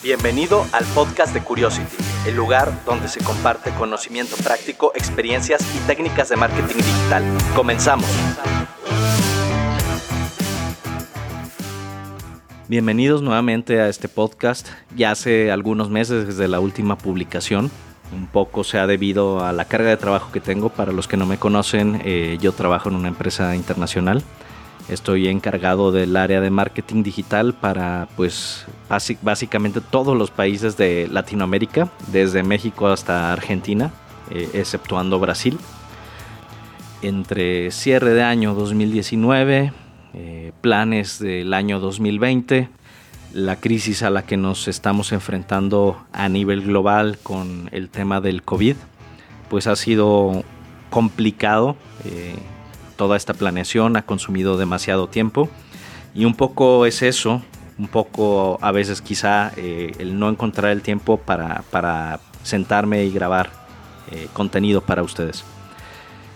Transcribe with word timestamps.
Bienvenido 0.00 0.64
al 0.70 0.84
podcast 0.94 1.34
de 1.34 1.42
Curiosity, 1.42 1.96
el 2.28 2.36
lugar 2.36 2.84
donde 2.86 3.08
se 3.08 3.18
comparte 3.18 3.72
conocimiento 3.72 4.36
práctico, 4.36 4.92
experiencias 4.94 5.60
y 5.74 5.86
técnicas 5.88 6.28
de 6.28 6.36
marketing 6.36 6.76
digital. 6.76 7.24
Comenzamos. 7.56 8.06
Bienvenidos 12.68 13.22
nuevamente 13.22 13.80
a 13.80 13.88
este 13.88 14.08
podcast. 14.08 14.68
Ya 14.94 15.10
hace 15.10 15.50
algunos 15.50 15.90
meses 15.90 16.28
desde 16.28 16.46
la 16.46 16.60
última 16.60 16.96
publicación. 16.96 17.68
Un 18.12 18.28
poco 18.28 18.62
se 18.62 18.78
ha 18.78 18.86
debido 18.86 19.44
a 19.44 19.52
la 19.52 19.64
carga 19.64 19.90
de 19.90 19.96
trabajo 19.96 20.30
que 20.30 20.40
tengo. 20.40 20.68
Para 20.68 20.92
los 20.92 21.08
que 21.08 21.16
no 21.16 21.26
me 21.26 21.38
conocen, 21.38 22.00
eh, 22.04 22.38
yo 22.40 22.52
trabajo 22.52 22.88
en 22.88 22.94
una 22.94 23.08
empresa 23.08 23.56
internacional 23.56 24.22
Estoy 24.88 25.28
encargado 25.28 25.92
del 25.92 26.16
área 26.16 26.40
de 26.40 26.50
marketing 26.50 27.02
digital 27.02 27.52
para 27.52 28.08
pues 28.16 28.64
básicamente 29.20 29.82
todos 29.82 30.16
los 30.16 30.30
países 30.30 30.78
de 30.78 31.08
Latinoamérica, 31.12 31.90
desde 32.10 32.42
México 32.42 32.88
hasta 32.88 33.30
Argentina, 33.30 33.92
eh, 34.30 34.48
exceptuando 34.54 35.20
Brasil. 35.20 35.58
Entre 37.02 37.70
cierre 37.70 38.14
de 38.14 38.22
año 38.22 38.54
2019, 38.54 39.72
eh, 40.14 40.52
planes 40.62 41.18
del 41.18 41.52
año 41.52 41.80
2020, 41.80 42.70
la 43.34 43.56
crisis 43.56 44.02
a 44.02 44.08
la 44.08 44.24
que 44.24 44.38
nos 44.38 44.68
estamos 44.68 45.12
enfrentando 45.12 46.02
a 46.12 46.30
nivel 46.30 46.62
global 46.62 47.18
con 47.22 47.68
el 47.72 47.90
tema 47.90 48.22
del 48.22 48.42
COVID, 48.42 48.76
pues 49.50 49.66
ha 49.66 49.76
sido 49.76 50.44
complicado. 50.88 51.76
Eh, 52.06 52.36
toda 52.98 53.16
esta 53.16 53.32
planeación 53.32 53.96
ha 53.96 54.02
consumido 54.02 54.58
demasiado 54.58 55.06
tiempo 55.06 55.48
y 56.14 56.24
un 56.24 56.34
poco 56.34 56.84
es 56.84 57.00
eso, 57.00 57.40
un 57.78 57.86
poco 57.86 58.58
a 58.60 58.72
veces 58.72 59.00
quizá 59.00 59.52
eh, 59.56 59.92
el 60.00 60.18
no 60.18 60.28
encontrar 60.28 60.72
el 60.72 60.82
tiempo 60.82 61.16
para, 61.16 61.62
para 61.70 62.18
sentarme 62.42 63.04
y 63.04 63.12
grabar 63.12 63.50
eh, 64.10 64.26
contenido 64.32 64.80
para 64.80 65.02
ustedes. 65.02 65.44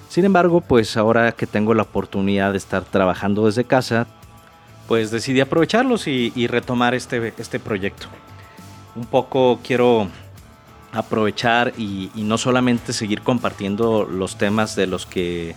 Sin 0.09 0.25
embargo, 0.25 0.61
pues 0.61 0.97
ahora 0.97 1.33
que 1.33 1.47
tengo 1.47 1.75
la 1.75 1.83
oportunidad 1.83 2.53
de 2.53 2.59
estar 2.59 2.85
trabajando 2.85 3.47
desde 3.47 3.65
casa, 3.65 4.07
pues 4.87 5.11
decidí 5.11 5.41
aprovecharlos 5.41 6.07
y, 6.07 6.47
retomar 6.47 6.95
este, 6.95 7.35
este 7.39 7.59
proyecto. 7.59 8.07
Un 8.95 9.07
poco 9.07 9.59
quiero 9.65 10.09
aprovechar 10.93 11.73
y, 11.77 12.11
y, 12.15 12.23
no 12.23 12.37
solamente 12.37 12.93
seguir 12.93 13.23
compartiendo 13.23 14.05
los 14.05 14.37
temas 14.37 14.77
de 14.77 14.87
los 14.87 15.07
que 15.07 15.57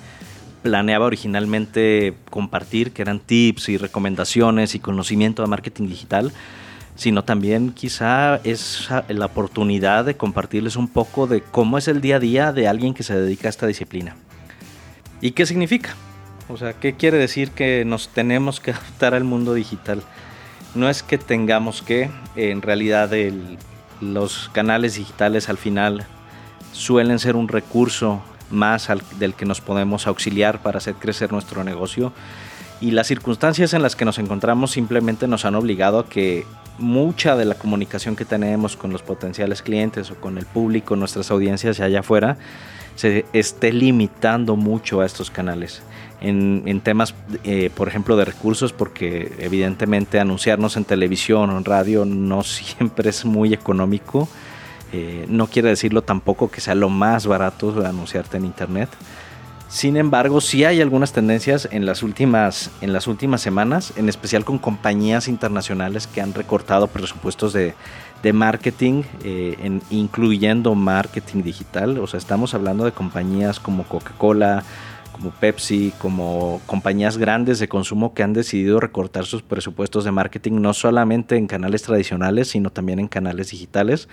planeaba 0.65 1.05
originalmente 1.05 2.15
compartir, 2.31 2.91
que 2.91 3.03
eran 3.03 3.19
tips 3.19 3.69
y 3.69 3.77
recomendaciones 3.77 4.73
y 4.73 4.79
conocimiento 4.79 5.43
de 5.43 5.47
marketing 5.47 5.87
digital, 5.87 6.31
sino 6.95 7.23
también 7.23 7.69
quizá 7.69 8.37
es 8.37 8.89
la 9.07 9.27
oportunidad 9.27 10.05
de 10.05 10.17
compartirles 10.17 10.75
un 10.75 10.87
poco 10.87 11.27
de 11.27 11.41
cómo 11.41 11.77
es 11.77 11.87
el 11.87 12.01
día 12.01 12.15
a 12.15 12.19
día 12.19 12.51
de 12.51 12.67
alguien 12.67 12.95
que 12.95 13.03
se 13.03 13.15
dedica 13.15 13.47
a 13.47 13.51
esta 13.51 13.67
disciplina. 13.67 14.15
¿Y 15.21 15.33
qué 15.33 15.45
significa? 15.45 15.93
O 16.49 16.57
sea, 16.57 16.73
¿qué 16.73 16.95
quiere 16.95 17.19
decir 17.19 17.51
que 17.51 17.85
nos 17.85 18.09
tenemos 18.09 18.59
que 18.59 18.71
adaptar 18.71 19.13
al 19.13 19.23
mundo 19.23 19.53
digital? 19.53 20.01
No 20.73 20.89
es 20.89 21.03
que 21.03 21.19
tengamos 21.19 21.83
que, 21.83 22.09
en 22.35 22.63
realidad 22.63 23.11
los 24.01 24.49
canales 24.51 24.95
digitales 24.95 25.47
al 25.47 25.59
final 25.59 26.07
suelen 26.71 27.19
ser 27.19 27.35
un 27.35 27.49
recurso 27.49 28.23
más 28.49 28.87
del 29.19 29.33
que 29.33 29.45
nos 29.45 29.61
podemos 29.61 30.07
auxiliar 30.07 30.61
para 30.61 30.77
hacer 30.77 30.95
crecer 30.95 31.31
nuestro 31.31 31.63
negocio. 31.63 32.13
Y 32.81 32.91
las 32.91 33.07
circunstancias 33.07 33.73
en 33.73 33.81
las 33.81 33.95
que 33.95 34.05
nos 34.05 34.19
encontramos 34.19 34.71
simplemente 34.71 35.27
nos 35.27 35.45
han 35.45 35.55
obligado 35.55 35.99
a 35.99 36.09
que 36.09 36.45
mucha 36.77 37.35
de 37.35 37.45
la 37.45 37.55
comunicación 37.55 38.15
que 38.15 38.25
tenemos 38.25 38.75
con 38.75 38.91
los 38.91 39.01
potenciales 39.01 39.61
clientes 39.61 40.11
o 40.11 40.15
con 40.15 40.37
el 40.37 40.45
público, 40.45 40.95
nuestras 40.95 41.31
audiencias 41.31 41.79
allá 41.79 42.01
afuera, 42.01 42.37
se 42.95 43.25
esté 43.33 43.71
limitando 43.71 44.55
mucho 44.55 45.01
a 45.01 45.05
estos 45.05 45.29
canales. 45.31 45.81
En, 46.21 46.81
temas, 46.81 47.13
eh, 47.43 47.69
por 47.75 47.87
ejemplo, 47.87 48.15
de 48.15 48.25
recursos, 48.25 48.73
porque 48.73 49.33
evidentemente 49.39 50.19
anunciarnos 50.19 50.75
en 50.75 50.85
televisión 50.85 51.49
o 51.49 51.57
en 51.57 51.65
radio 51.65 52.03
no 52.03 52.43
siempre 52.43 53.09
es 53.09 53.25
muy 53.25 53.53
económico 53.53 54.27
eh, 54.93 55.25
no 55.27 55.47
quiere 55.47 55.69
decirlo 55.69 56.01
tampoco 56.01 56.49
que 56.49 56.61
sea 56.61 56.75
lo 56.75 56.89
más 56.89 57.27
barato 57.27 57.85
anunciarte 57.85 58.37
en 58.37 58.45
internet. 58.45 58.89
Sin 59.67 59.97
embargo, 59.97 60.41
sí 60.41 60.63
hay 60.63 60.79
algunas 60.79 61.11
tendencias 61.11 61.67
en 61.71 61.85
las 61.85 62.03
últimas, 62.03 62.71
en 62.81 62.93
las 62.93 63.07
últimas 63.07 63.41
semanas, 63.41 63.93
en 63.97 64.07
especial 64.09 64.45
con 64.45 64.59
compañías 64.59 65.27
internacionales 65.27 66.07
que 66.07 66.21
han 66.21 66.33
recortado 66.33 66.87
presupuestos 66.87 67.51
de, 67.51 67.73
marketing, 68.33 69.03
eh, 69.23 69.79
incluyendo 69.91 70.73
marketing 70.73 71.43
digital. 71.43 71.99
O 71.99 72.07
sea, 72.07 72.17
estamos 72.17 72.53
hablando 72.53 72.83
de 72.85 72.91
compañías 72.91 73.59
como 73.59 73.83
Coca-Cola, 73.83 74.63
como 75.15 75.31
Pepsi, 75.31 75.93
como 75.97 76.59
compañías 76.65 77.17
grandes 77.17 77.59
de 77.59 77.67
consumo 77.67 78.13
que 78.13 78.23
han 78.23 78.33
decidido 78.33 78.79
recortar 78.79 79.25
sus 79.25 79.41
presupuestos 79.41 80.03
de 80.03 80.11
marketing 80.11 80.61
no 80.61 80.73
solamente 80.73 81.37
en 81.37 81.47
canales 81.47 81.83
tradicionales, 81.83 82.49
sino 82.49 82.69
también 82.69 82.99
en 82.99 83.07
canales 83.07 83.51
digitales. 83.51 84.09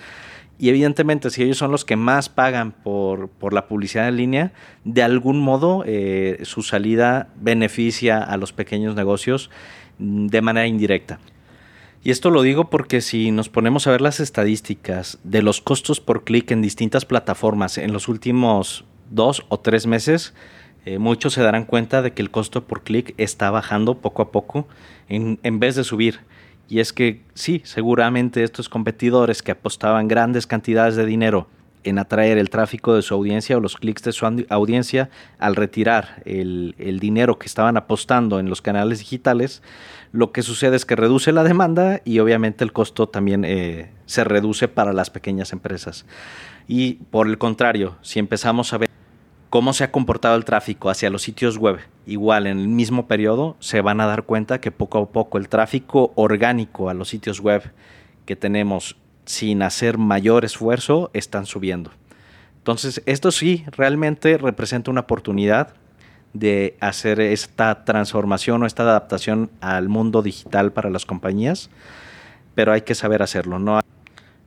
Y 0.59 0.69
evidentemente, 0.69 1.29
si 1.29 1.43
ellos 1.43 1.57
son 1.57 1.71
los 1.71 1.83
que 1.83 1.95
más 1.95 2.29
pagan 2.29 2.71
por, 2.71 3.29
la 3.53 3.67
publicidad 3.67 4.07
en 4.07 4.17
línea, 4.17 4.53
de 4.83 5.03
algún 5.03 5.39
modo 5.39 5.83
eh, 5.85 6.39
su 6.43 6.61
salida 6.61 7.29
beneficia 7.35 8.19
a 8.23 8.37
los 8.37 8.53
pequeños 8.53 8.95
negocios 8.95 9.49
mm, 9.97 10.27
de 10.27 10.41
manera 10.41 10.67
indirecta. 10.67 11.19
Y 12.03 12.11
esto 12.11 12.29
lo 12.29 12.41
digo 12.41 12.69
porque 12.69 12.99
si 12.99 13.31
nos 13.31 13.49
ponemos 13.49 13.87
a 13.87 13.91
ver 13.91 14.01
las 14.01 14.19
estadísticas 14.19 15.19
de 15.23 15.41
los 15.41 15.61
costos 15.61 16.01
por 16.01 16.25
clic 16.25 16.51
en 16.51 16.61
distintas 16.61 17.05
plataformas 17.05 17.77
en 17.77 17.93
los 17.93 18.09
últimos 18.09 18.83
dos 19.09 19.45
o 19.47 19.59
tres 19.59 19.87
meses, 19.87 20.33
eh, 20.85 20.97
muchos 20.97 21.33
se 21.33 21.41
darán 21.41 21.63
cuenta 21.63 22.01
de 22.01 22.11
que 22.11 22.21
el 22.21 22.29
costo 22.29 22.65
por 22.65 22.83
clic 22.83 23.13
está 23.17 23.49
bajando 23.51 23.99
poco 23.99 24.21
a 24.21 24.31
poco 24.31 24.67
en, 25.07 25.39
en 25.43 25.59
vez 25.59 25.75
de 25.75 25.85
subir. 25.85 26.19
Y 26.73 26.79
es 26.79 26.91
que 26.91 27.21
sí, 27.35 27.61
seguramente 27.65 28.43
estos 28.43 28.67
competidores 28.67 29.43
que 29.43 29.51
apostaban 29.51 30.07
grandes 30.07 30.47
cantidades 30.47 30.95
de 30.95 31.05
dinero 31.05 31.45
en 31.83 31.99
atraer 31.99 32.39
el 32.39 32.49
tráfico 32.49 32.95
de 32.95 33.03
su 33.03 33.13
audiencia 33.13 33.55
o 33.55 33.59
los 33.59 33.75
clics 33.75 34.01
de 34.01 34.11
su 34.11 34.25
audiencia, 34.49 35.11
al 35.37 35.55
retirar 35.55 36.23
el, 36.25 36.73
dinero 36.99 37.37
que 37.37 37.45
estaban 37.45 37.77
apostando 37.77 38.39
en 38.39 38.49
los 38.49 38.63
canales 38.63 38.97
digitales, 38.97 39.61
lo 40.13 40.31
que 40.31 40.41
sucede 40.41 40.75
es 40.75 40.83
que 40.83 40.95
reduce 40.95 41.31
la 41.31 41.43
demanda 41.43 42.01
y 42.05 42.17
obviamente 42.17 42.63
el 42.63 42.73
costo 42.73 43.07
también 43.07 43.45
eh, 43.45 43.91
se 44.07 44.23
reduce 44.23 44.67
para 44.67 44.93
las 44.93 45.11
pequeñas 45.11 45.53
empresas. 45.53 46.07
Y 46.67 46.95
por 47.11 47.27
el 47.27 47.37
contrario, 47.37 47.97
si 48.01 48.17
empezamos 48.17 48.73
a 48.73 48.79
ver 48.79 48.89
cómo 49.53 49.73
se 49.73 49.83
ha 49.83 49.91
comportado 49.91 50.35
el 50.35 50.45
tráfico 50.45 50.89
hacia 50.89 51.11
los 51.11 51.21
sitios 51.21 51.59
web, 51.59 51.77
igual 52.07 52.47
en 52.47 52.57
el 52.57 52.67
mismo 52.67 53.05
periodo, 53.05 53.55
se 53.59 53.81
van 53.81 54.01
a 54.01 54.07
dar 54.07 54.23
cuenta 54.23 54.59
que 54.59 54.71
poco 54.71 54.97
a 54.97 55.09
poco 55.09 55.37
el 55.37 55.47
tráfico 55.47 56.11
orgánico 56.15 56.89
a 56.89 56.95
los 56.95 57.09
sitios 57.09 57.39
web 57.39 57.61
que 58.25 58.35
tenemos 58.35 58.97
sin 59.25 59.61
hacer 59.61 59.99
mayor 59.99 60.43
esfuerzo 60.43 61.11
están 61.13 61.45
subiendo. 61.45 61.91
Entonces, 62.57 63.03
esto 63.05 63.31
sí 63.31 63.63
realmente 63.67 64.39
representa 64.39 64.89
una 64.89 65.01
oportunidad 65.01 65.75
de 66.33 66.75
hacer 66.79 67.21
esta 67.21 67.85
transformación 67.85 68.63
o 68.63 68.65
esta 68.65 68.81
adaptación 68.81 69.51
al 69.61 69.87
mundo 69.87 70.23
digital 70.23 70.71
para 70.71 70.89
las 70.89 71.05
compañías, 71.05 71.69
pero 72.55 72.71
hay 72.71 72.81
que 72.81 72.95
saber 72.95 73.21
hacerlo. 73.21 73.59
No 73.59 73.81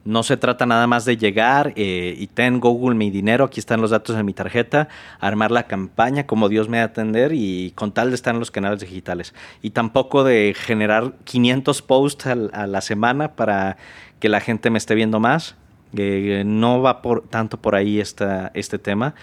no 0.06 0.22
se 0.22 0.36
trata 0.36 0.64
nada 0.66 0.86
más 0.86 1.04
de 1.04 1.16
llegar 1.16 1.72
eh, 1.76 2.14
y 2.16 2.28
ten 2.28 2.60
Google 2.60 2.94
mi 2.94 3.10
dinero, 3.10 3.44
aquí 3.44 3.60
están 3.60 3.80
los 3.80 3.90
datos 3.90 4.16
de 4.16 4.22
mi 4.22 4.32
tarjeta, 4.32 4.88
armar 5.20 5.50
la 5.50 5.64
campaña 5.64 6.26
como 6.26 6.48
Dios 6.48 6.68
me 6.68 6.78
va 6.78 6.84
a 6.84 6.86
atender 6.86 7.32
y 7.34 7.72
con 7.74 7.92
tal 7.92 8.10
de 8.10 8.14
estar 8.14 8.32
en 8.32 8.40
los 8.40 8.50
canales 8.50 8.80
digitales. 8.80 9.34
Y 9.62 9.70
tampoco 9.70 10.24
de 10.24 10.54
generar 10.56 11.14
500 11.24 11.82
posts 11.82 12.26
a, 12.26 12.66
la 12.66 12.80
semana 12.80 13.34
para 13.34 13.76
que 14.20 14.28
la 14.28 14.40
gente 14.40 14.70
me 14.70 14.78
esté 14.78 14.94
viendo 14.94 15.20
más. 15.20 15.56
Eh, 15.96 16.44
no 16.46 16.80
va 16.80 17.02
por, 17.02 17.26
tanto 17.28 17.58
por 17.60 17.74
ahí 17.74 18.00
esta, 18.00 18.52
este 18.54 18.78
tema. 18.78 19.14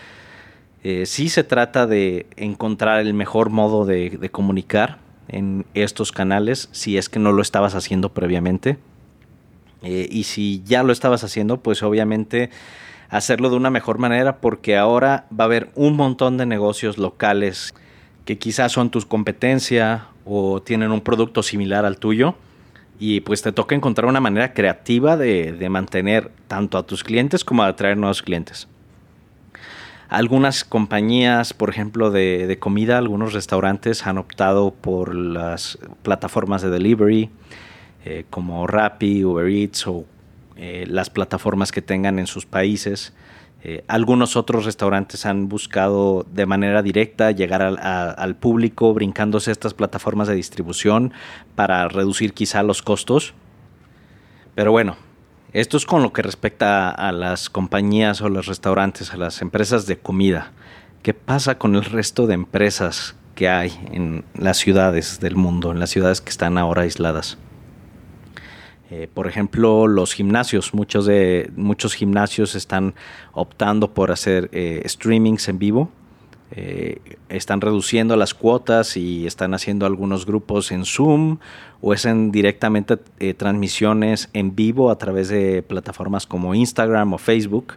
Eh, 0.83 1.06
sí 1.06 1.30
se 1.30 1.44
trata 1.44 1.88
de 1.88 2.27
encontrar 2.35 3.00
el 3.00 3.13
mejor 3.13 3.50
modo 3.50 3.85
de 3.85 4.30
comunicar 4.31 5.00
en 5.30 5.65
estos 5.74 6.12
canales 6.12 6.68
si 6.74 6.97
es 6.97 7.07
que 7.07 7.19
no 7.19 7.31
lo 7.31 7.41
estabas 7.41 7.74
haciendo 7.74 8.13
previamente 8.13 8.77
eh, 9.83 10.07
y 10.09 10.24
si 10.24 10.63
ya 10.65 10.81
lo 10.81 10.94
estabas 10.94 11.24
haciendo, 11.24 11.62
pues 11.62 11.83
obviamente 11.83 12.50
hacerlo 13.09 13.50
de 13.50 13.57
una 13.57 13.69
mejor 13.69 14.00
manera 14.00 14.38
porque 14.38 14.77
ahora 14.77 15.27
va 15.38 15.44
a 15.44 15.45
haber 15.45 15.69
un 15.75 15.95
montón 15.95 16.38
de 16.38 16.45
negocios 16.45 16.97
locales 16.97 17.74
que 18.25 18.38
quizás 18.38 18.71
son 18.71 18.89
tus 18.89 19.06
competencia 19.06 20.07
o 20.25 20.62
tienen 20.62 20.91
un 20.91 21.01
producto 21.01 21.44
similar 21.44 21.85
al 21.85 21.97
tuyo 21.97 22.35
y 23.00 23.19
pues 23.21 23.41
te 23.41 23.51
toca 23.51 23.75
encontrar 23.75 24.07
una 24.07 24.21
manera 24.21 24.53
creativa 24.53 25.18
de, 25.18 25.68
mantener 25.69 26.31
tanto 26.47 26.77
a 26.77 26.83
tus 26.83 27.03
clientes 27.03 27.44
como 27.44 27.63
a 27.63 27.68
atraer 27.68 27.97
nuevos 27.97 28.21
clientes. 28.21 28.68
Algunas 30.07 30.63
compañías, 30.63 31.53
por 31.53 31.69
ejemplo, 31.69 32.12
de, 32.12 32.47
de 32.47 32.59
comida, 32.59 32.97
algunos 33.00 33.33
restaurantes 33.33 34.06
han 34.06 34.18
optado 34.18 34.71
por 34.71 35.15
las 35.15 35.80
plataformas 36.03 36.62
de 36.62 36.69
delivery, 36.69 37.30
eh, 38.05 38.25
como 38.29 38.67
Rappi, 38.67 39.23
Uber 39.23 39.47
Eats 39.47 39.88
o 39.88 40.05
eh, 40.55 40.85
las 40.88 41.09
plataformas 41.09 41.71
que 41.71 41.81
tengan 41.81 42.19
en 42.19 42.27
sus 42.27 42.45
países. 42.45 43.13
Eh, 43.63 43.83
algunos 43.88 44.35
otros 44.35 44.65
restaurantes 44.65 45.25
han 45.25 45.47
buscado 45.47 46.25
de 46.31 46.45
manera 46.45 46.81
directa 46.81 47.31
llegar 47.31 47.61
al 47.61 48.35
público 48.35 48.94
brincándose 48.94 49.51
estas 49.51 49.73
plataformas 49.73 50.27
de 50.27 50.35
distribución 50.35 51.13
para 51.55 51.88
reducir 51.88 52.33
quizá 52.33 52.61
los 52.61 52.81
costos. 52.81 53.33
Pero 54.53 54.71
bueno, 54.71 54.97
esto 55.53 55.77
es 55.77 55.85
con 55.85 56.03
lo 56.03 56.11
que 56.11 56.21
respecta 56.21 56.89
a 56.89 57.13
las 57.13 57.49
compañías 57.49 58.21
o 58.21 58.27
los 58.27 58.47
restaurantes, 58.47 59.13
a 59.13 59.17
las 59.17 59.41
empresas 59.41 59.88
de 59.88 59.97
comida. 59.97 60.51
¿Qué 61.03 61.13
pasa 61.13 61.57
con 61.57 61.75
el 61.75 61.85
resto 61.85 62.27
de 62.27 62.33
empresas 62.33 63.15
que 63.33 63.49
hay 63.49 63.71
en 63.91 64.25
las 64.38 64.57
ciudades 64.57 65.19
del 65.19 65.35
mundo, 65.35 65.71
en 65.71 65.79
las 65.79 65.89
ciudades 65.89 66.21
que 66.21 66.29
están 66.29 66.57
ahora 66.57 66.81
aisladas? 66.81 67.38
Eh, 68.95 69.07
por 69.12 69.25
ejemplo, 69.25 69.88
los 69.88 70.13
gimnasios. 70.13 70.75
Muchos, 70.75 71.07
de, 71.07 71.50
muchos 71.56 71.95
gimnasios 71.95 72.54
están 72.54 72.94
optando 73.31 73.92
por 73.92 74.12
hacer 74.12 74.50
eh, 74.51 74.84
streamings 74.86 75.48
en 75.48 75.57
vivo. 75.57 75.90
Eh, 76.51 77.00
están 77.28 77.60
reduciendo 77.60 78.16
las 78.18 78.36
cuotas 78.36 78.95
y 78.95 79.25
están 79.25 79.56
haciendo 79.56 79.88
algunos 79.88 80.28
grupos 80.28 80.72
en 80.72 80.86
Zoom 80.86 81.40
o 81.81 81.95
es 81.95 82.06
en 82.06 82.31
directamente 82.31 82.98
transmisiones 83.36 84.30
en 84.34 84.56
vivo 84.56 84.92
a 84.92 85.00
través 85.00 85.28
de 85.30 85.63
plataformas 85.63 86.28
como 86.28 86.54
Instagram 86.54 87.13
o 87.13 87.18
Facebook. 87.18 87.74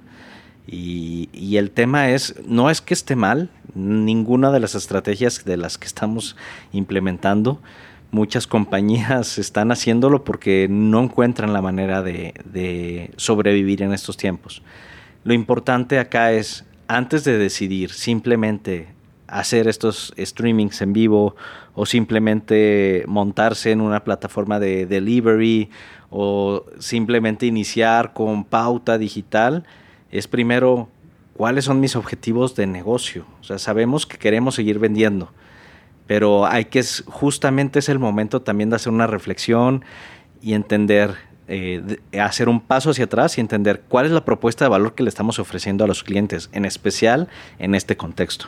Y, 0.66 1.56
el 1.56 1.70
tema 1.70 2.10
es, 2.10 2.34
no 2.44 2.68
es 2.68 2.82
que 2.82 2.92
esté 2.92 3.16
mal, 3.16 3.48
ninguna 3.74 4.50
de 4.50 4.60
las 4.60 4.74
estrategias 4.74 5.44
de 5.46 5.56
las 5.56 5.78
que 5.78 5.86
estamos 5.86 6.36
implementando, 6.72 7.60
muchas 8.16 8.46
compañías 8.46 9.36
están 9.46 9.70
haciéndolo 9.70 10.24
porque 10.24 10.66
no 10.70 11.02
encuentran 11.02 11.52
la 11.52 11.60
manera 11.60 12.02
de, 12.02 13.12
sobrevivir 13.16 13.82
en 13.82 13.92
estos 13.92 14.16
tiempos. 14.16 14.62
Lo 15.22 15.34
importante 15.34 15.98
acá 15.98 16.32
es, 16.32 16.64
antes 16.88 17.24
de 17.24 17.36
decidir 17.36 17.90
simplemente 17.90 18.88
hacer 19.28 19.68
estos 19.68 20.14
streamings 20.16 20.80
en 20.80 20.92
vivo 20.92 21.34
o 21.74 21.84
simplemente 21.84 23.04
montarse 23.06 23.72
en 23.72 23.80
una 23.80 24.02
plataforma 24.04 24.60
de 24.60 24.86
delivery 24.86 25.68
o 26.10 26.64
simplemente 26.78 27.44
iniciar 27.44 28.14
con 28.14 28.44
pauta 28.44 28.98
digital, 28.98 29.64
es 30.10 30.28
primero 30.28 30.88
cuáles 31.34 31.64
son 31.64 31.80
mis 31.80 31.96
objetivos 31.96 32.54
de 32.54 32.66
negocio. 32.66 33.26
O 33.40 33.44
sea, 33.44 33.58
sabemos 33.58 34.06
que 34.06 34.16
queremos 34.16 34.54
seguir 34.54 34.78
vendiendo 34.78 35.32
pero 36.06 36.46
hay 36.46 36.66
que, 36.66 36.82
justamente 37.06 37.78
es 37.78 37.88
el 37.88 37.98
momento 37.98 38.42
también 38.42 38.70
de 38.70 38.76
hacer 38.76 38.92
una 38.92 39.06
reflexión 39.06 39.84
y 40.40 40.54
entender, 40.54 41.16
eh, 41.48 41.98
hacer 42.20 42.48
un 42.48 42.60
paso 42.60 42.90
hacia 42.90 43.06
atrás 43.06 43.38
y 43.38 43.40
entender 43.40 43.82
cuál 43.88 44.06
es 44.06 44.12
la 44.12 44.24
propuesta 44.24 44.64
de 44.64 44.68
valor 44.68 44.94
que 44.94 45.02
le 45.02 45.08
estamos 45.08 45.38
ofreciendo 45.38 45.84
a 45.84 45.88
los 45.88 46.04
clientes, 46.04 46.48
en 46.52 46.64
especial 46.64 47.28
en 47.58 47.74
este 47.74 47.96
contexto. 47.96 48.46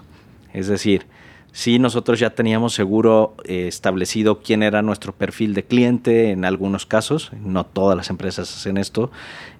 Es 0.53 0.69
decir, 0.69 1.07
si 1.53 1.79
nosotros 1.79 2.21
ya 2.21 2.31
teníamos 2.31 2.75
seguro 2.75 3.35
eh, 3.45 3.67
establecido 3.67 4.41
quién 4.41 4.63
era 4.63 4.83
nuestro 4.83 5.13
perfil 5.15 5.55
de 5.55 5.65
cliente 5.65 6.31
en 6.31 6.45
algunos 6.45 6.87
casos, 6.87 7.33
no 7.43 7.65
todas 7.65 7.97
las 7.97 8.11
empresas 8.11 8.55
hacen 8.55 8.77
esto, 8.77 9.11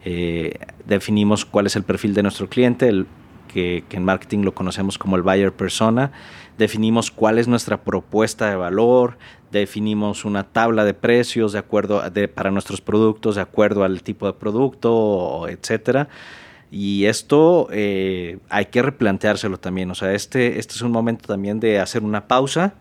eh, 0.05 0.59
definimos 0.87 1.45
cuál 1.45 1.67
es 1.67 1.77
el 1.77 1.83
perfil 1.83 2.15
de 2.15 2.23
nuestro 2.23 2.49
cliente, 2.49 2.89
el, 2.89 3.07
que, 3.49 3.85
en 3.91 4.05
marketing 4.05 4.43
lo 4.45 4.55
conocemos 4.55 4.99
como 4.99 5.17
el 5.17 5.23
buyer 5.23 5.53
persona, 5.53 6.13
definimos 6.57 7.11
cuál 7.11 7.39
es 7.39 7.49
nuestra 7.49 7.83
propuesta 7.83 8.49
de 8.49 8.57
valor, 8.57 9.19
definimos 9.51 10.25
una 10.25 10.45
tabla 10.45 10.85
de 10.85 10.95
precios 10.95 11.53
de 11.53 11.59
acuerdo 11.59 12.03
para 12.35 12.51
nuestros 12.51 12.81
productos 12.81 13.35
de 13.37 13.43
acuerdo 13.43 13.83
al 13.83 14.03
tipo 14.03 14.27
de 14.27 14.35
producto, 14.35 15.49
etcétera. 15.49 16.09
Y 16.71 17.07
esto 17.07 17.69
eh, 17.73 18.39
hay 18.51 18.67
que 18.67 18.83
replanteárselo 18.83 19.59
también. 19.59 19.91
O 19.91 19.95
sea, 19.95 20.13
este, 20.13 20.59
este 20.59 20.75
es 20.75 20.83
un 20.83 20.93
momento 20.93 21.27
también 21.27 21.61
de 21.61 21.81
hacer 21.81 22.03
una 22.05 22.29
pausa, 22.29 22.75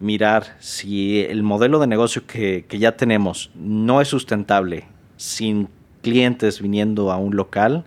mirar 0.00 0.56
si 0.60 1.20
el 1.20 1.42
modelo 1.42 1.80
de 1.80 1.88
negocio 1.88 2.26
que, 2.26 2.64
que 2.68 2.78
ya 2.78 2.96
tenemos 2.96 3.50
no 3.56 4.00
es 4.00 4.08
sustentable 4.08 4.86
sin 5.16 5.68
clientes 6.02 6.62
viniendo 6.62 7.10
a 7.10 7.16
un 7.16 7.34
local, 7.34 7.84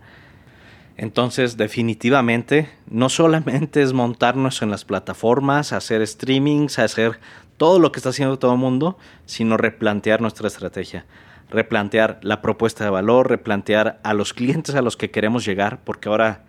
entonces, 1.01 1.57
definitivamente, 1.57 2.69
no 2.87 3.09
solamente 3.09 3.81
es 3.81 3.91
montarnos 3.91 4.61
en 4.61 4.69
las 4.69 4.85
plataformas, 4.85 5.73
hacer 5.73 6.05
streamings, 6.05 6.77
hacer 6.77 7.19
todo 7.57 7.79
lo 7.79 7.91
que 7.91 7.97
está 7.97 8.09
haciendo 8.09 8.37
todo 8.37 8.53
el 8.53 8.59
mundo, 8.59 8.99
sino 9.25 9.57
replantear 9.57 10.21
nuestra 10.21 10.47
estrategia, 10.47 11.07
replantear 11.49 12.19
la 12.21 12.43
propuesta 12.43 12.83
de 12.83 12.91
valor, 12.91 13.31
replantear 13.31 13.99
a 14.03 14.13
los 14.13 14.35
clientes 14.35 14.75
a 14.75 14.83
los 14.83 14.95
que 14.95 15.09
queremos 15.09 15.43
llegar, 15.43 15.79
porque 15.83 16.07
ahora, 16.07 16.43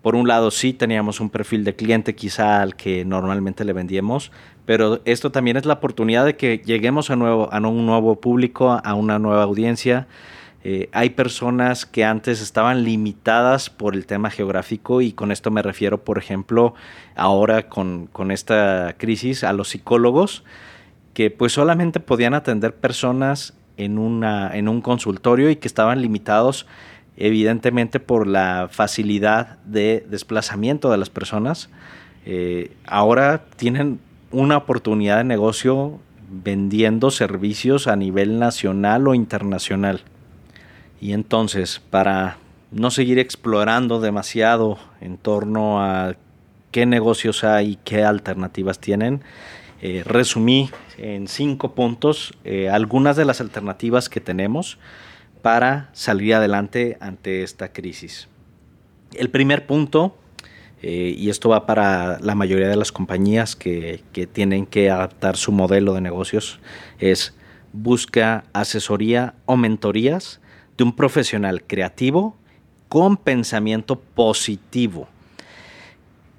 por 0.00 0.16
un 0.16 0.26
lado, 0.26 0.50
sí 0.50 0.72
teníamos 0.72 1.20
un 1.20 1.28
perfil 1.28 1.62
de 1.62 1.76
cliente 1.76 2.14
quizá 2.14 2.62
al 2.62 2.76
que 2.76 3.04
normalmente 3.04 3.66
le 3.66 3.74
vendíamos, 3.74 4.32
pero 4.64 5.02
esto 5.04 5.30
también 5.30 5.58
es 5.58 5.66
la 5.66 5.74
oportunidad 5.74 6.24
de 6.24 6.38
que 6.38 6.62
lleguemos 6.64 7.10
a, 7.10 7.16
nuevo, 7.16 7.52
a 7.52 7.58
un 7.58 7.84
nuevo 7.84 8.18
público, 8.18 8.80
a 8.82 8.94
una 8.94 9.18
nueva 9.18 9.42
audiencia 9.42 10.08
eh, 10.62 10.90
hay 10.92 11.10
personas 11.10 11.86
que 11.86 12.04
antes 12.04 12.42
estaban 12.42 12.84
limitadas 12.84 13.70
por 13.70 13.94
el 13.94 14.04
tema 14.04 14.30
geográfico 14.30 15.00
y 15.00 15.12
con 15.12 15.32
esto 15.32 15.50
me 15.50 15.62
refiero, 15.62 16.04
por 16.04 16.18
ejemplo, 16.18 16.74
ahora 17.16 17.68
con, 17.68 18.10
esta 18.30 18.94
crisis 18.98 19.42
a 19.42 19.54
los 19.54 19.70
psicólogos 19.70 20.44
que 21.14 21.30
pues 21.30 21.52
solamente 21.52 21.98
podían 21.98 22.34
atender 22.34 22.74
personas 22.74 23.54
en, 23.78 23.98
una, 23.98 24.54
en 24.54 24.68
un 24.68 24.82
consultorio 24.82 25.48
y 25.50 25.56
que 25.56 25.66
estaban 25.66 26.02
limitados 26.02 26.66
evidentemente 27.16 27.98
por 27.98 28.26
la 28.26 28.68
facilidad 28.70 29.58
de 29.64 30.04
desplazamiento 30.08 30.90
de 30.90 30.98
las 30.98 31.10
personas. 31.10 31.70
Eh, 32.26 32.72
ahora 32.86 33.44
tienen 33.56 33.98
una 34.30 34.58
oportunidad 34.58 35.18
de 35.18 35.24
negocio 35.24 35.98
vendiendo 36.30 37.10
servicios 37.10 37.88
a 37.88 37.96
nivel 37.96 38.38
nacional 38.38 39.08
o 39.08 39.14
internacional. 39.14 40.02
Y 41.00 41.14
entonces, 41.14 41.80
para 41.90 42.36
no 42.70 42.90
seguir 42.90 43.18
explorando 43.18 44.00
demasiado 44.00 44.78
en 45.00 45.16
torno 45.16 45.82
a 45.82 46.14
qué 46.70 46.86
negocios 46.86 47.42
hay 47.42 47.72
y 47.72 47.76
qué 47.76 48.04
alternativas 48.04 48.78
tienen, 48.78 49.22
eh, 49.82 50.02
resumí 50.04 50.70
en 50.98 51.26
cinco 51.26 51.74
puntos 51.74 52.34
eh, 52.44 52.68
algunas 52.68 53.16
de 53.16 53.24
las 53.24 53.40
alternativas 53.40 54.10
que 54.10 54.20
tenemos 54.20 54.78
para 55.40 55.88
salir 55.94 56.34
adelante 56.34 56.98
ante 57.00 57.42
esta 57.42 57.72
crisis. 57.72 58.28
El 59.14 59.30
primer 59.30 59.66
punto, 59.66 60.14
eh, 60.82 61.14
y 61.16 61.30
esto 61.30 61.48
va 61.48 61.64
para 61.64 62.20
la 62.20 62.34
mayoría 62.34 62.68
de 62.68 62.76
las 62.76 62.92
compañías 62.92 63.56
que, 63.56 64.04
que 64.12 64.26
tienen 64.26 64.66
que 64.66 64.90
adaptar 64.90 65.38
su 65.38 65.50
modelo 65.50 65.94
de 65.94 66.02
negocios, 66.02 66.60
es 66.98 67.34
busca 67.72 68.44
asesoría 68.52 69.34
o 69.46 69.56
mentorías 69.56 70.40
un 70.82 70.94
profesional 70.94 71.62
creativo 71.62 72.36
con 72.88 73.16
pensamiento 73.16 73.98
positivo. 73.98 75.08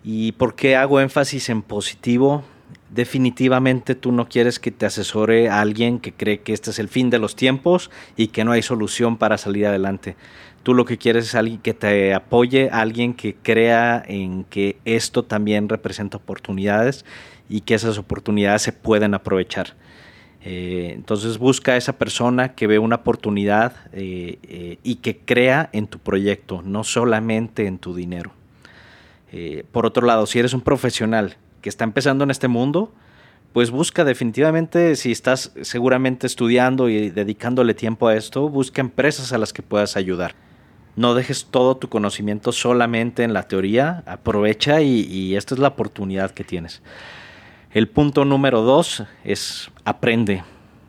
¿Y 0.04 0.34
por 0.34 0.56
qué 0.56 0.76
hago 0.76 1.00
énfasis 1.00 1.50
en 1.50 1.62
positivo? 1.62 2.44
Definitivamente 2.90 3.96
tú 3.96 4.12
no 4.12 4.28
quieres 4.28 4.60
que 4.60 4.72
te 4.72 4.86
asesore 4.86 5.50
a 5.50 5.62
alguien 5.62 6.00
que 6.00 6.12
cree 6.12 6.42
que 6.42 6.54
este 6.54 6.72
es 6.72 6.80
el 6.80 6.90
fin 6.90 7.10
de 7.10 7.20
los 7.20 7.36
tiempos 7.36 7.90
y 8.18 8.28
que 8.28 8.44
no 8.44 8.52
hay 8.52 8.62
solución 8.62 9.18
para 9.18 9.38
salir 9.38 9.66
adelante. 9.66 10.16
Tú 10.64 10.74
lo 10.74 10.86
que 10.86 10.98
quieres 10.98 11.26
es 11.26 11.36
alguien 11.36 11.60
que 11.60 11.74
te 11.74 12.14
apoye, 12.14 12.70
alguien 12.72 13.14
que 13.14 13.36
crea 13.36 14.04
en 14.06 14.44
que 14.44 14.78
esto 14.86 15.24
también 15.24 15.70
representa 15.70 16.18
oportunidades 16.18 17.06
y 17.50 17.62
que 17.62 17.76
esas 17.76 17.98
oportunidades 17.98 18.62
se 18.62 18.74
pueden 18.74 19.14
aprovechar. 19.14 19.76
Eh, 20.44 20.94
entonces 20.96 21.38
busca 21.38 21.74
a 21.74 21.78
esa 21.78 21.98
persona 21.98 22.56
que 22.56 22.66
ve 22.66 22.80
una 22.80 22.98
oportunidad 22.98 23.74
eh, 23.94 24.40
eh, 24.44 24.80
y 24.84 24.96
que 24.96 25.20
crea 25.20 25.70
en 25.72 25.86
tu 25.86 26.00
proyecto, 26.00 26.64
no 26.64 26.84
solamente 26.84 27.68
en 27.68 27.78
tu 27.78 27.94
dinero. 27.94 28.34
por 29.72 29.86
otro 29.86 30.06
lado, 30.06 30.26
si 30.26 30.40
eres 30.40 30.54
un 30.54 30.62
profesional 30.62 31.38
que 31.62 31.70
está 31.70 31.86
empezando 31.86 32.26
en 32.26 32.32
este 32.32 32.50
mundo, 32.50 32.92
pues 33.54 33.70
busca 33.72 34.04
definitivamente, 34.04 34.96
si 34.96 35.12
estás 35.12 35.54
seguramente 35.62 36.28
estudiando 36.28 36.90
y 36.90 37.12
dedicándole 37.12 37.74
tiempo 37.74 38.08
a 38.08 38.16
esto, 38.16 38.50
busca 38.50 38.82
empresas 38.82 39.32
a 39.32 39.38
las 39.38 39.54
que 39.54 39.62
puedas 39.62 39.96
ayudar. 39.96 40.36
No 40.98 41.14
dejes 41.14 41.46
todo 41.46 41.78
tu 41.78 41.88
conocimiento 41.88 42.52
solamente 42.52 43.24
en 43.24 43.32
la 43.32 43.44
teoría, 43.44 44.04
aprovecha 44.06 44.82
y 44.82 45.36
esta 45.38 45.56
es 45.56 45.60
la 45.60 45.70
oportunidad 45.70 46.32
que 46.32 46.44
tienes. 46.44 46.82
El 47.74 47.88
punto 47.88 48.26
número 48.26 48.64
dos 48.64 49.06
es 49.24 49.71
aprende. 49.86 50.44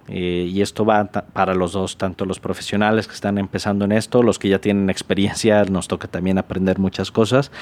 Eh, 0.09 0.49
y 0.51 0.63
esto 0.63 0.85
va 0.85 1.05
para 1.05 1.55
los 1.55 1.73
dos, 1.73 1.97
tanto 1.97 2.25
los 2.25 2.41
profesionales 2.41 3.07
que 3.07 3.15
están 3.15 3.39
empezando 3.39 3.85
en 3.85 3.93
esto, 3.93 4.23
los 4.23 4.39
que 4.39 4.49
ya 4.49 4.59
tienen 4.59 4.91
experiencia, 4.91 5.65
nos 5.71 5.89
toca 5.89 6.09
también 6.09 6.39
aprender 6.39 6.79
muchas 6.79 7.11
cosas, 7.11 7.53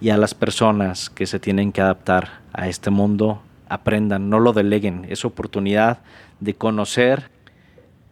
y 0.00 0.10
a 0.10 0.16
las 0.16 0.34
personas 0.34 1.10
que 1.10 1.26
se 1.26 1.38
tienen 1.38 1.72
que 1.72 1.82
adaptar 1.82 2.40
a 2.52 2.68
este 2.68 2.90
mundo, 2.90 3.42
aprendan, 3.68 4.30
no 4.30 4.40
lo 4.40 4.52
deleguen, 4.52 5.06
es 5.08 5.24
oportunidad 5.24 5.98
de 6.40 6.54
conocer 6.54 7.30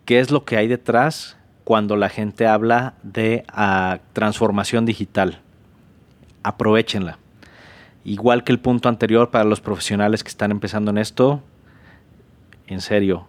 qué 0.05 0.21
es 0.21 0.31
lo 0.31 0.45
que 0.45 0.57
hay 0.57 0.69
detrás 0.69 1.37
cuando 1.65 1.97
la 1.97 2.09
gente 2.09 2.47
habla 2.47 2.95
de 3.03 3.45
ah, 3.49 3.99
transformación 4.13 4.87
digital. 4.87 5.41
Aprovechenla. 6.43 7.19
Igual 8.05 8.45
que 8.45 8.53
el 8.53 8.61
punto 8.61 8.89
anterior 8.89 9.31
para 9.31 9.45
los 9.45 9.61
profesionales 9.61 10.23
que 10.23 10.31
están 10.31 10.51
empezando 10.51 10.91
en 10.91 10.99
esto, 10.99 11.43
en 12.69 12.81
serio, 12.81 13.27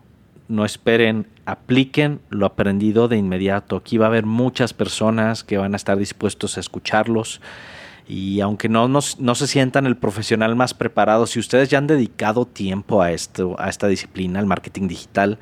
no 0.50 0.66
esperen, 0.66 1.28
apliquen 1.46 2.20
lo 2.30 2.46
aprendido 2.46 3.08
de 3.08 3.18
inmediato. 3.18 3.78
Aquí 3.78 3.98
va 3.98 4.08
a 4.08 4.10
haber 4.10 4.26
muchas 4.26 4.74
personas 4.74 5.44
que 5.44 5.58
van 5.58 5.74
a 5.74 5.78
estar 5.78 5.98
dispuestos 5.98 6.58
a 6.58 6.60
escucharlos. 6.60 7.40
Y 8.08 8.42
aunque 8.42 8.68
no, 8.68 8.88
no, 8.88 9.02
se 9.02 9.48
sientan 9.48 9.86
el 9.86 9.96
profesional 9.96 10.56
más 10.56 10.74
preparado, 10.74 11.28
si 11.28 11.40
ustedes 11.40 11.70
ya 11.70 11.78
han 11.78 11.86
dedicado 11.86 12.46
tiempo 12.46 13.04
a, 13.04 13.12
esto, 13.12 13.56
a 13.60 13.70
esta 13.70 13.88
disciplina, 13.88 14.40
el 14.40 14.48
marketing 14.48 14.88
digital, 14.88 15.38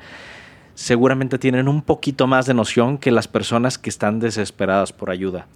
seguramente 0.74 1.38
tienen 1.38 1.66
un 1.66 1.80
poquito 1.80 2.26
más 2.26 2.44
de 2.44 2.52
noción 2.52 2.98
que 2.98 3.10
las 3.10 3.26
personas 3.26 3.78
que 3.78 3.88
están 3.88 4.20
desesperadas 4.20 4.92
por 4.92 5.10
ayuda. 5.10 5.46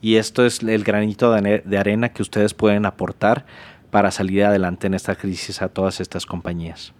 Y 0.00 0.14
esto 0.16 0.46
es 0.46 0.62
el 0.62 0.84
granito 0.84 1.32
de 1.32 1.78
arena 1.78 2.10
que 2.10 2.22
ustedes 2.22 2.54
pueden 2.54 2.86
aportar 2.86 3.44
para 3.90 4.12
salir 4.12 4.44
adelante 4.44 4.86
en 4.86 4.94
esta 4.94 5.16
crisis 5.16 5.60
a 5.60 5.68
todas 5.68 6.00
estas 6.00 6.24
compañías. 6.24 6.94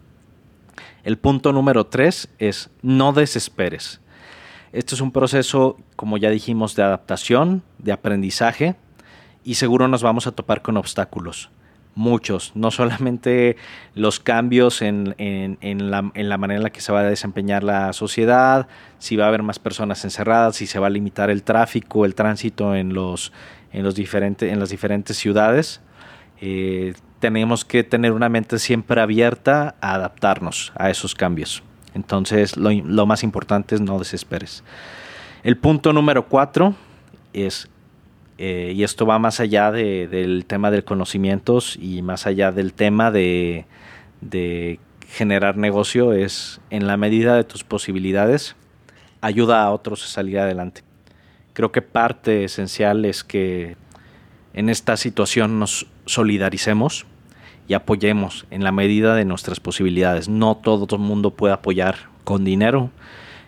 El 1.04 1.18
punto 1.18 1.52
número 1.52 1.86
tres 1.86 2.28
es 2.38 2.70
no 2.82 3.12
desesperes. 3.12 4.00
Esto 4.72 4.94
es 4.94 5.00
un 5.00 5.10
proceso, 5.10 5.76
como 5.96 6.16
ya 6.16 6.30
dijimos, 6.30 6.76
de 6.76 6.82
adaptación, 6.82 7.62
de 7.78 7.92
aprendizaje 7.92 8.76
y 9.44 9.54
seguro 9.54 9.88
nos 9.88 10.02
vamos 10.02 10.26
a 10.26 10.32
topar 10.32 10.62
con 10.62 10.76
obstáculos. 10.76 11.50
Muchos, 11.96 12.52
no 12.54 12.70
solamente 12.70 13.56
los 13.94 14.20
cambios 14.20 14.80
en, 14.80 15.16
la, 15.18 16.02
manera 16.38 16.56
en 16.56 16.62
la 16.62 16.70
que 16.70 16.80
se 16.80 16.92
va 16.92 17.00
a 17.00 17.04
desempeñar 17.04 17.64
la 17.64 17.92
sociedad, 17.92 18.68
si 18.98 19.16
va 19.16 19.24
a 19.24 19.28
haber 19.28 19.42
más 19.42 19.58
personas 19.58 20.04
encerradas, 20.04 20.56
si 20.56 20.66
se 20.66 20.78
va 20.78 20.86
a 20.86 20.90
limitar 20.90 21.30
el 21.30 21.42
tráfico, 21.42 22.04
el 22.04 22.14
tránsito 22.14 22.76
en, 22.76 22.94
las 22.94 23.94
diferentes 23.94 25.16
ciudades. 25.16 25.80
Eh, 26.40 26.94
tenemos 27.18 27.64
que 27.64 27.84
tener 27.84 28.12
una 28.12 28.28
mente 28.28 28.58
siempre 28.58 29.00
abierta 29.00 29.74
a 29.80 29.94
adaptarnos 29.94 30.72
a 30.74 30.90
esos 30.90 31.14
cambios. 31.14 31.62
Entonces, 31.94 32.56
lo, 32.56 33.06
más 33.06 33.22
importante 33.22 33.74
es 33.74 33.80
no 33.80 33.98
desesperes. 33.98 34.64
El 35.42 35.56
punto 35.56 35.92
número 35.92 36.26
cuatro 36.28 36.74
es, 37.32 37.68
eh, 38.38 38.72
y 38.74 38.84
esto 38.84 39.06
va 39.06 39.18
más 39.18 39.40
allá 39.40 39.70
del 39.70 40.44
tema 40.46 40.70
de 40.70 40.82
conocimientos 40.82 41.76
y 41.80 42.00
más 42.02 42.26
allá 42.26 42.52
del 42.52 42.72
tema 42.72 43.10
de, 43.10 43.66
de 44.20 44.80
generar 45.08 45.56
negocio, 45.56 46.12
es 46.12 46.60
en 46.70 46.86
la 46.86 46.96
medida 46.96 47.34
de 47.34 47.44
tus 47.44 47.64
posibilidades, 47.64 48.54
ayuda 49.20 49.62
a 49.62 49.70
otros 49.70 50.04
a 50.04 50.08
salir 50.08 50.38
adelante. 50.38 50.82
Creo 51.52 51.72
que 51.72 51.82
parte 51.82 52.44
esencial 52.44 53.04
es 53.04 53.24
que 53.24 53.76
en 54.54 54.68
esta 54.68 54.96
situación 54.96 55.58
nos 55.58 55.86
solidaricemos 56.12 57.06
y 57.68 57.74
apoyemos 57.74 58.46
en 58.50 58.64
la 58.64 58.72
medida 58.72 59.14
de 59.14 59.24
nuestras 59.24 59.60
posibilidades. 59.60 60.28
No 60.28 60.56
todo 60.56 60.96
el 60.96 61.02
mundo 61.02 61.30
puede 61.30 61.54
apoyar 61.54 61.96
con 62.24 62.44
dinero. 62.44 62.90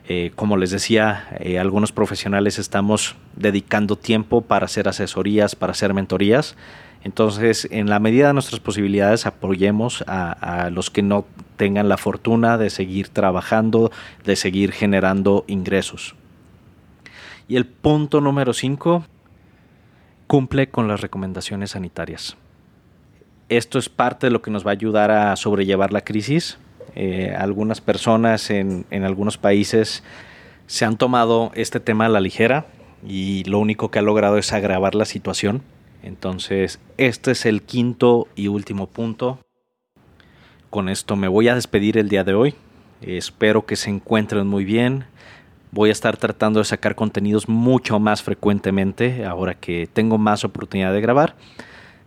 Eh, 0.09 0.33
como 0.35 0.57
les 0.57 0.71
decía, 0.71 1.28
eh, 1.40 1.59
algunos 1.59 1.92
profesionales 1.92 2.59
estamos 2.59 3.16
dedicando 3.37 3.97
tiempo 3.97 4.42
para 4.42 4.66
hacer 4.66 4.88
asesorías, 4.88 5.54
para 5.54 5.73
hacer 5.73 5.95
mentorías. 5.95 6.57
Entonces, 7.04 7.66
en 7.71 7.88
la 7.88 7.99
medida 7.99 8.28
de 8.28 8.33
nuestras 8.35 8.61
posibilidades, 8.61 9.26
apoyemos 9.26 10.04
a, 10.07 10.71
los 10.71 10.90
que 10.90 11.02
no 11.02 11.25
tengan 11.57 11.88
la 11.88 11.97
fortuna 11.97 12.59
de 12.59 12.71
seguir 12.71 13.09
trabajando, 13.09 13.90
de 14.25 14.37
seguir 14.37 14.73
generando 14.73 15.45
ingresos. 15.49 16.14
Y 17.49 17.57
el 17.57 17.66
punto 17.66 18.21
número 18.21 18.52
5, 18.52 19.04
cumple 20.28 20.69
con 20.69 20.87
las 20.87 21.00
recomendaciones 21.00 21.73
sanitarias. 21.73 22.37
Esto 23.52 23.78
es 23.78 23.90
parte 23.90 24.28
de 24.28 24.30
lo 24.30 24.40
que 24.40 24.50
nos 24.50 24.64
va 24.64 24.71
a 24.71 24.73
ayudar 24.73 25.11
a 25.11 25.37
sobrellevar 25.37 25.92
la 25.92 26.00
crisis. 26.00 26.56
Eh, 26.94 27.37
algunas 27.37 27.82
personas 27.82 28.49
en, 28.49 28.87
algunos 29.04 29.37
países 29.37 30.02
se 30.66 30.87
han 30.87 30.97
tomado 30.97 31.52
este 31.54 31.78
tema 31.78 32.06
a 32.06 32.09
la 32.09 32.21
ligera 32.21 32.64
y 33.06 33.44
lo 33.44 33.59
único 33.59 33.90
que 33.90 33.99
ha 33.99 34.02
logrado 34.02 34.38
es 34.38 34.54
agravar 34.54 34.94
la 34.94 35.04
situación. 35.04 35.61
Entonces, 36.02 36.80
este 36.97 37.32
es 37.32 37.44
el 37.44 37.61
quinto 37.61 38.26
y 38.37 38.49
último 38.49 38.87
punto. 38.87 39.38
Con 40.71 40.88
esto 40.88 41.16
me 41.16 41.28
voy 41.28 41.49
a 41.49 41.54
despedir 41.54 41.99
el 41.99 42.09
día 42.09 42.25
de 42.25 42.32
hoy. 42.32 42.54
Espero 43.02 43.66
que 43.66 43.76
se 43.76 43.90
encuentren 43.90 44.47
muy 44.47 44.64
bien. 44.64 45.04
Voy 45.73 45.90
a 45.90 45.92
estar 45.92 46.16
tratando 46.16 46.61
de 46.61 46.64
sacar 46.64 46.94
contenidos 46.94 47.50
mucho 47.50 48.00
más 48.00 48.23
frecuentemente 48.23 49.26
ahora 49.26 49.52
que 49.52 49.90
tengo 49.92 50.16
más 50.16 50.42
oportunidad 50.42 50.94
de 50.94 51.02
grabar. 51.02 51.37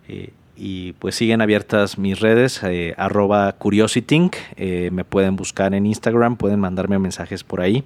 Eh, 0.08 0.34
y 0.56 0.94
pues 0.94 1.16
siguen 1.16 1.42
abiertas 1.42 1.98
mis 1.98 2.20
redes, 2.20 2.62
eh, 2.64 2.94
arroba 2.98 3.56
eh, 3.58 4.90
me 4.92 5.04
pueden 5.04 5.36
buscar 5.36 5.74
en 5.74 5.86
Instagram, 5.86 6.38
pueden 6.38 6.60
mandarme 6.60 7.00
mensajes 7.00 7.44
por 7.44 7.62
ahí 7.62 7.84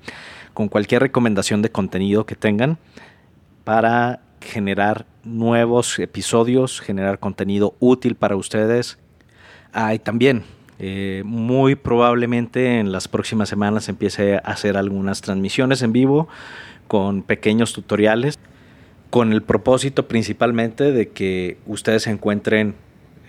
con 0.54 0.68
cualquier 0.68 1.02
recomendación 1.02 1.62
de 1.62 1.72
contenido 1.72 2.26
que 2.26 2.36
tengan 2.36 2.78
para 3.64 4.22
generar 4.42 5.06
nuevos 5.24 6.00
episodios, 6.00 6.82
generar 6.82 7.20
contenido 7.20 7.76
útil 7.80 8.16
para 8.16 8.36
ustedes. 8.36 8.98
Ah, 9.74 9.94
y 9.94 10.00
también 10.00 10.44
eh, 10.80 11.24
muy 11.26 11.76
probablemente 11.76 12.80
en 12.80 12.92
las 12.92 13.08
próximas 13.08 13.50
semanas 13.50 13.90
empiece 13.90 14.36
a 14.36 14.40
hacer 14.40 14.78
algunas 14.78 15.22
transmisiones 15.22 15.82
en 15.82 15.92
vivo 15.92 16.28
con 16.88 17.22
pequeños 17.22 17.74
tutoriales, 17.74 18.40
con 19.10 19.34
el 19.34 19.42
propósito 19.42 20.08
principalmente 20.08 20.92
de 20.92 21.10
que 21.10 21.58
ustedes 21.66 22.08
encuentren 22.08 22.76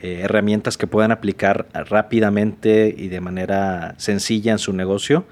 eh, 0.03 0.21
herramientas 0.23 0.77
que 0.77 0.87
puedan 0.87 1.13
aplicar 1.13 1.67
rápidamente 1.73 2.95
y 2.97 3.09
de 3.09 3.21
manera 3.21 3.95
sencilla 3.99 4.53
en 4.53 4.59
su 4.59 4.73
negocio. 4.73 5.25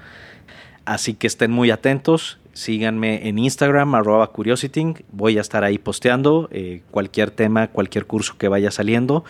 Así 0.85 1.13
que 1.13 1.27
estén 1.27 1.51
muy 1.51 1.71
atentos, 1.71 2.39
síganme 2.53 3.27
en 3.27 3.37
Instagram, 3.37 3.93
arroba 3.95 4.27
curiosity, 4.31 4.95
voy 5.11 5.37
a 5.37 5.41
estar 5.41 5.63
ahí 5.63 5.77
posteando 5.77 6.49
eh, 6.51 6.81
cualquier 6.91 7.31
tema, 7.31 7.67
cualquier 7.67 8.05
curso 8.05 8.37
que 8.37 8.47
vaya 8.47 8.71
saliendo. 8.71 9.23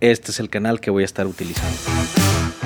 Este 0.00 0.30
es 0.30 0.40
el 0.40 0.48
canal 0.48 0.80
que 0.80 0.90
voy 0.90 1.02
a 1.02 1.06
estar 1.06 1.26
utilizando. 1.26 1.76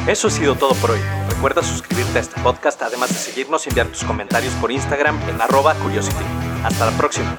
Eso 0.08 0.28
ha 0.28 0.30
sido 0.30 0.54
todo 0.54 0.74
por 0.74 0.92
hoy. 0.92 1.00
Recuerda 1.28 1.62
suscribirte 1.62 2.18
a 2.18 2.20
este 2.22 2.40
podcast, 2.40 2.80
además 2.82 3.08
de 3.08 3.16
seguirnos 3.16 3.66
y 3.66 3.70
enviar 3.70 3.88
tus 3.88 4.04
comentarios 4.04 4.54
por 4.54 4.70
Instagram 4.70 5.20
en 5.28 5.40
arroba 5.40 5.74
curiosity. 5.74 6.24
Hasta 6.62 6.86
la 6.90 6.96
próxima. 6.96 7.38